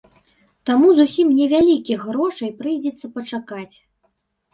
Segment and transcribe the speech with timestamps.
[0.67, 3.75] Таму зусім невялікіх грошай прыйдзецца пачакаць.